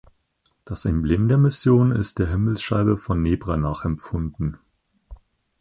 Das 0.65 0.85
Emblem 0.85 1.27
der 1.27 1.37
Mission 1.37 1.91
ist 1.91 2.17
der 2.17 2.25
Himmelsscheibe 2.27 2.97
von 2.97 3.21
Nebra 3.21 3.55
nachempfunden. 3.55 4.57